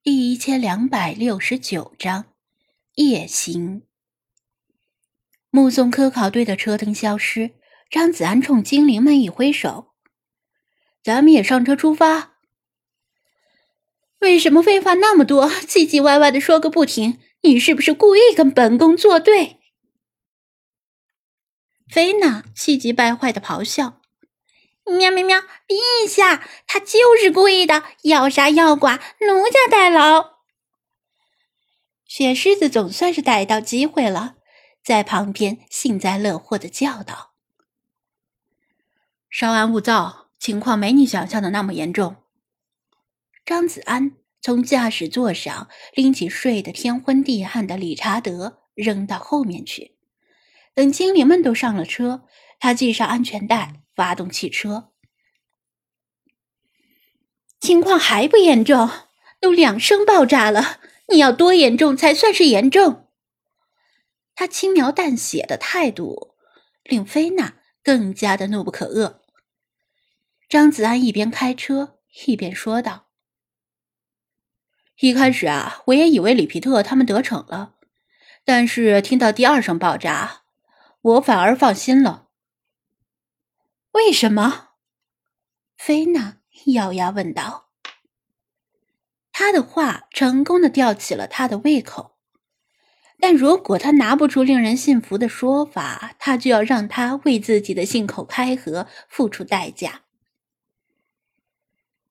[0.00, 2.26] 第一千两百六十九章
[2.94, 3.82] 夜行。
[5.50, 7.56] 目送科考队的车灯消失，
[7.90, 9.88] 张子安冲精灵们一挥手
[11.02, 12.38] ：“咱们也上车出发。”
[14.20, 17.18] 为什么废话那么多，唧唧歪歪的说个不停？
[17.42, 19.58] 你是不是故意跟本宫作对？
[21.88, 23.97] 菲娜气急败坏的咆哮。
[24.96, 25.38] 喵喵喵！
[25.66, 30.38] 陛下，他就是故意的，要杀要剐，奴家代劳。
[32.06, 34.36] 雪狮子总算是逮到机会了，
[34.82, 37.32] 在旁边幸灾乐祸的叫道
[39.28, 42.16] ：“稍安勿躁，情况没你想象的那么严重。”
[43.44, 49.96] 张子安从驾驶座上拎起睡得天昏地暗的理查德，扔到后面去。
[50.74, 52.24] 等精灵们都上了车，
[52.58, 53.82] 他系上安全带。
[53.98, 54.92] 发动汽车，
[57.58, 58.88] 情况还不严重，
[59.40, 63.08] 都两声爆炸了，你要多严重才算是严重？
[64.36, 66.36] 他轻描淡写的态度
[66.84, 69.16] 令菲娜更加的怒不可遏。
[70.48, 73.08] 张子安一边开车一边说道
[75.00, 77.74] ：“一开始啊，我也以为里皮特他们得逞了，
[78.44, 80.42] 但是听到第二声爆炸，
[81.00, 82.26] 我反而放心了。”
[83.98, 84.68] 为什么？
[85.76, 87.70] 菲娜咬牙问道。
[89.32, 92.16] 他的话成功的吊起了他的胃口，
[93.18, 100.02] 但如果他拿不出令人信服的说法，他就要让他为自己的信口开河付出代价。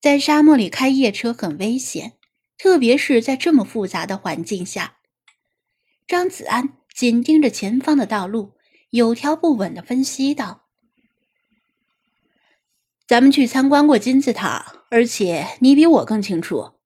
[0.00, 2.12] 在沙漠里开夜车很危险，
[2.56, 4.98] 特别是在这么复杂的环境下。
[6.06, 8.52] 张子安紧盯着前方的道路，
[8.90, 10.61] 有条不紊的分析道。
[13.12, 16.76] 咱们去参观过金字塔，而且你比我更清楚，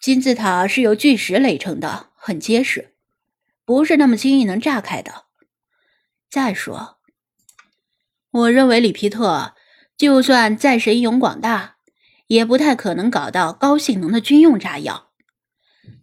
[0.00, 2.96] 金字塔是由巨石垒成的，很结实，
[3.64, 5.26] 不是那么轻易能炸开的。
[6.28, 6.96] 再说，
[8.32, 9.54] 我认为里皮特
[9.96, 11.76] 就算再神勇广大，
[12.26, 15.10] 也不太可能搞到高性能的军用炸药。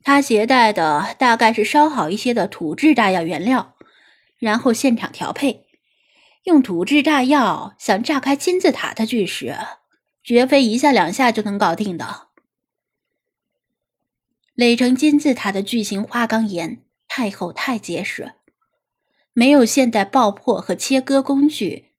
[0.04, 3.76] 他携带的大概是稍好一些的土制炸药原料，
[4.40, 5.66] 然后现场调配。
[6.44, 9.56] 用土制炸药想炸开金字塔的巨石，
[10.22, 12.28] 绝非一下两下就能搞定的。
[14.54, 18.34] 垒成金字塔的巨型花岗岩太厚太结实，
[19.32, 21.92] 没有现代爆破和切割工具，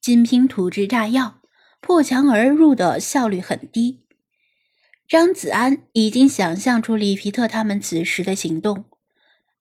[0.00, 1.40] 仅凭土制炸药
[1.80, 4.04] 破墙而入的效率很低。
[5.08, 8.84] 张子安已经想象出里皮特他们此时的行动，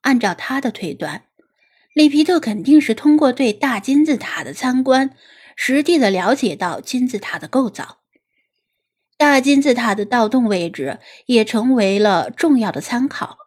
[0.02, 1.24] 按照他的推断。
[1.96, 5.16] 里皮特肯定是通过对大金字塔的参观，
[5.56, 8.00] 实地的了解到金字塔的构造。
[9.16, 13.38] 大金字塔的盗洞位置也成为了重要的参考，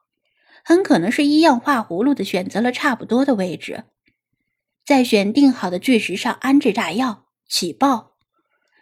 [0.65, 3.85] 很可能是一样画葫芦的选择了差不多的位置，
[4.83, 8.13] 在选定好的巨石上安置炸药，起爆，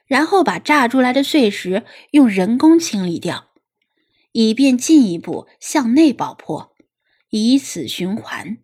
[0.06, 3.48] 然后把炸出来的碎石用人工清理掉，
[4.30, 6.76] 以便进一步向内爆破，
[7.30, 8.58] 以此循环。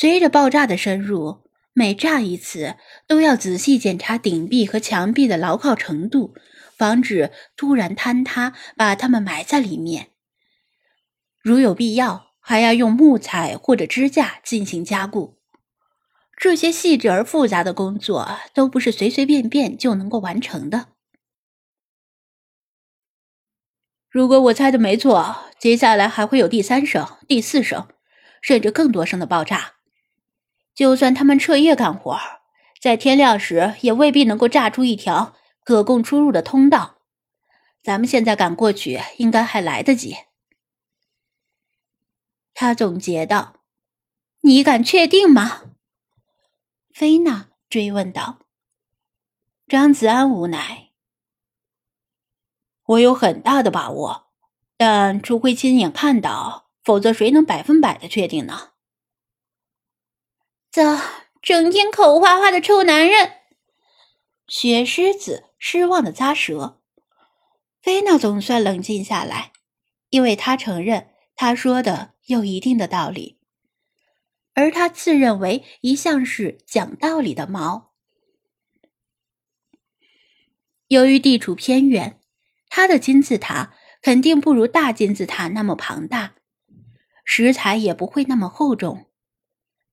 [0.00, 1.42] 随着爆炸的深入，
[1.74, 6.34] 每炸一次都要仔细检查顶壁和墙壁的牢靠程度，
[6.74, 10.12] 防止突然坍塌，把它们埋在里面。
[11.42, 15.38] 如有必要，还要用木材或者支架进行加固。
[16.34, 20.86] 这些细致而复杂的工作都不是随随便便就能够完成的。
[24.08, 27.86] 如果我猜的没错，接下来还会有第三声、第四声，
[28.40, 29.74] 甚至更多声的爆炸。
[30.80, 32.18] 就算他们彻夜干活，
[32.80, 37.00] 在天亮时也未必能够炸出一条可供出入的通道。
[37.82, 40.16] 咱们现在赶过去，应该还来得及。
[42.54, 43.56] 他总结道
[44.40, 45.64] ：“你敢确定吗？”
[46.94, 48.38] 菲娜追问道。
[49.68, 50.92] 张子安无奈
[52.86, 54.30] ：“我有很大的把握，
[54.78, 58.68] 但除非亲眼看到，否则谁能百分百的确定呢？”
[60.72, 61.00] 这
[61.42, 63.32] 整天口花花的臭男人，
[64.46, 66.80] 雪狮子失望的咂舌。
[67.82, 69.50] 菲娜总算冷静下来，
[70.10, 73.40] 因为她承认他说的有一定的道理，
[74.54, 77.92] 而他自认为一向是讲道理的猫。
[80.86, 82.20] 由于地处偏远，
[82.68, 86.36] 他的金字塔肯定不如大金字塔那么庞大，
[87.24, 89.09] 石材也不会那么厚重。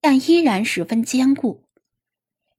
[0.10, 1.66] 但依然十分坚固，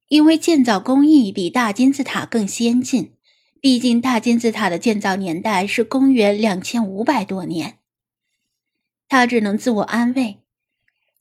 [0.09, 3.15] 因为建造工艺比大金字塔更先进，
[3.59, 7.79] 毕竟大金字塔的建造年代是公元两千五百多年。
[9.09, 10.43] 他只能自我安慰：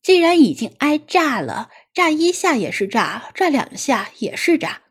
[0.03, 4.81] 既然已经挨炸了，炸一下也是炸，炸两下也是炸。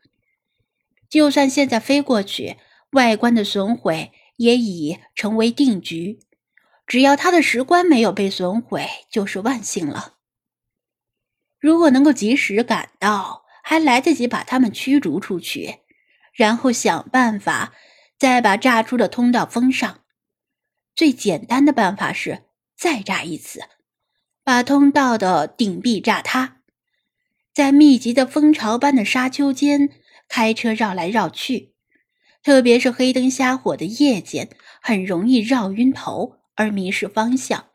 [1.07, 2.57] 就算现在飞过去，
[2.93, 6.17] 外观的损毁也已成为定局。
[6.87, 10.16] 只要他的石棺没有被损毁，就是万幸了。
[11.67, 15.79] 如果能够及时赶到，还来得及把他们驱逐出去，
[16.31, 17.73] 然后想办法
[18.17, 19.99] 再把炸出的通道封上。
[20.95, 22.43] 最简单的办法是
[22.77, 23.59] 再炸一次，
[24.45, 26.61] 把通道的顶壁炸塌。
[27.53, 29.89] 在密集的蜂巢般的沙丘间
[30.29, 31.73] 开车绕来绕去，
[32.41, 34.47] 特别是黑灯瞎火的夜间，
[34.81, 36.37] 很容易绕晕头。
[36.55, 37.67] 而迷失方向。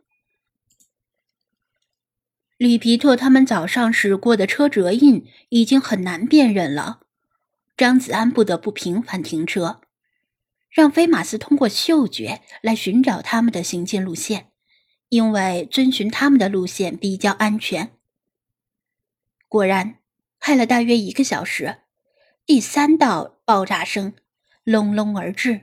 [2.62, 7.00] 里皮特他们早上驶过的车辙印已经很难辨认了，
[7.76, 9.80] 张子安不得不频繁停车，
[10.70, 14.52] 让菲马斯通过嗅觉来寻找他们的行进路线，
[15.08, 17.90] 因为遵循他们的路线比较安全。
[19.48, 19.96] 果然，
[20.38, 21.78] 开了大约一个小时，
[22.46, 24.12] 第三道爆炸声
[24.62, 25.62] 隆隆而至，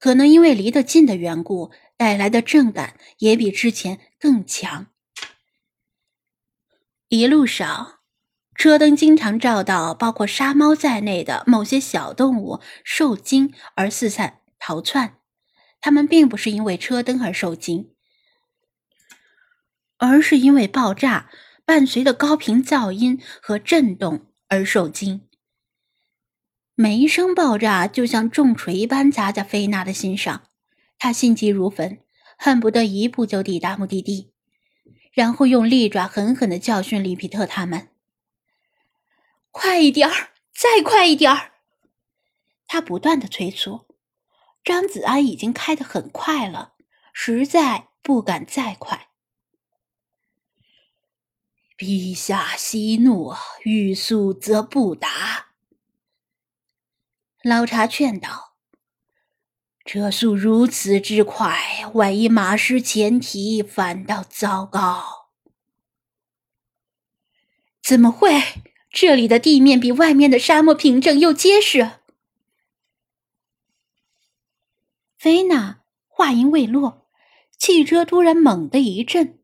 [0.00, 1.70] 可能因为离得近的缘故。
[1.96, 4.88] 带来的震感也比之前更强。
[7.08, 8.00] 一路上，
[8.54, 15.18] 车灯经常照到包括沙猫在内的某些小动物受惊而四散逃窜。
[15.80, 17.90] 它们并不是因为车灯而受惊，
[19.98, 21.30] 而是因为爆炸
[21.66, 25.28] 伴随的高频噪音和震动而受惊。
[26.74, 30.48] 每一声爆炸就像重锤般砸在菲娜的心上。
[30.98, 31.98] 她心急如焚，
[32.38, 34.32] 恨不得一步就抵达目的地，
[35.14, 37.88] 然后用利爪狠狠的教训里皮特他们。
[39.50, 41.52] 快一点儿，再快一点儿！
[42.66, 43.86] 他不断的催促。
[44.64, 46.74] 张子安已经开得很快了，
[47.12, 49.08] 实在不敢再快。
[51.76, 53.34] 陛下息怒，
[53.64, 55.48] 欲速则不达。
[57.42, 58.53] 老查劝道。
[59.84, 61.58] 车速如此之快，
[61.92, 65.28] 万一马失前蹄，反倒糟糕。
[67.82, 68.40] 怎么会？
[68.90, 71.90] 这里的地面比外面的沙漠平整又结实。
[75.18, 77.06] 菲娜话音未落，
[77.58, 79.38] 汽车突然猛地一震。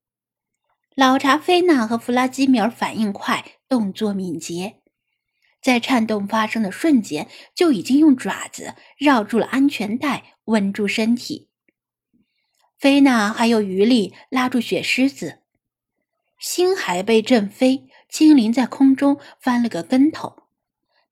[0.94, 4.81] 老查、菲娜和弗拉基米尔反应快，动作敏捷。
[5.61, 11.49] 在颤动发生的瞬间，就已经用爪子绕住了安全带，稳住身体。
[12.79, 15.41] 菲娜还有余力拉住雪狮子，
[16.39, 20.45] 星海被震飞，轻灵在空中翻了个跟头，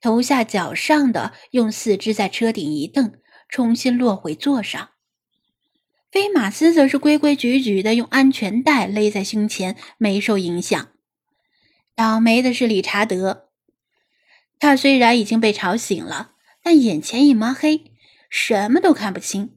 [0.00, 3.12] 头下脚上的用四肢在车顶一蹬，
[3.50, 4.90] 重新落回座上。
[6.10, 10.88] 菲马斯则是规规矩矩的用安全带勒在胸前，没受影响。
[11.94, 13.47] 倒霉的是理查德。
[14.60, 16.32] 他虽然已经被吵醒了，
[16.62, 17.92] 但眼前一抹黑，
[18.28, 19.56] 什么都看不清。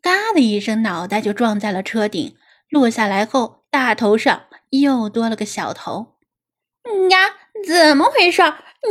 [0.00, 2.36] 嘎的一声，脑袋就撞在了车顶，
[2.68, 6.18] 落下来后，大头上又多了个小头。
[7.10, 7.34] 呀，
[7.66, 8.42] 怎么回事？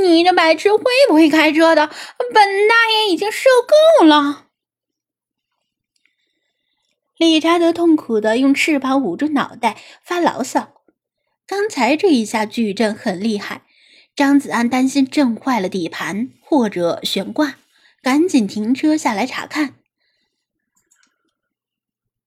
[0.01, 1.87] 你这白痴会不会开车的？
[1.87, 3.49] 本大爷已经受
[3.99, 4.47] 够了！
[7.17, 10.83] 理查德痛苦的用翅膀捂住脑袋发牢骚。
[11.47, 13.63] 刚才这一下巨震很厉害。
[14.17, 17.57] 张子安担心震坏了底盘或者悬挂，
[18.01, 19.75] 赶紧停车下来查看。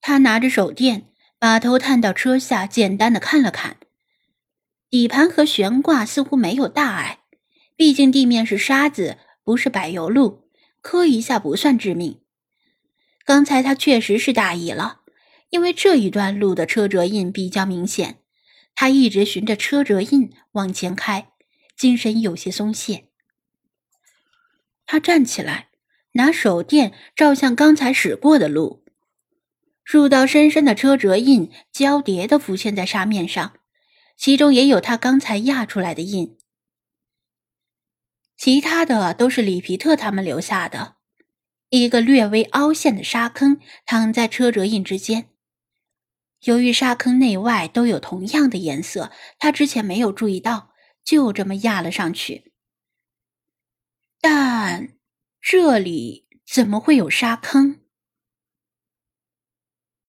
[0.01, 1.09] 他拿着手电，
[1.41, 3.77] 把头探到车下，简单的看了看。
[4.89, 7.19] 底盘和悬挂似乎没有大碍，
[7.75, 10.49] 毕竟地面是沙子，不是柏油路，
[10.81, 12.21] 磕一下不算致命。
[13.25, 15.01] 刚才他确实是大意了，
[15.49, 18.19] 因为这一段路的车辙印比较明显，
[18.77, 21.27] 他一直循着车辙印往前开。
[21.81, 23.09] 精神有些松懈，
[24.85, 25.71] 他站起来，
[26.13, 28.85] 拿手电照向刚才驶过的路，
[29.83, 33.55] 数道深深的车辙印交叠的浮现在沙面上，
[34.15, 36.37] 其中也有他刚才压出来的印，
[38.37, 40.97] 其他的都是里皮特他们留下的。
[41.71, 45.31] 一个略微凹陷的沙坑躺在车辙印之间，
[46.43, 50.70] 由于沙坑内外都有同样的颜色，他之前没有注意到。
[51.05, 52.53] 就这么压了上去，
[54.21, 54.97] 但
[55.41, 57.81] 这里怎么会有沙坑？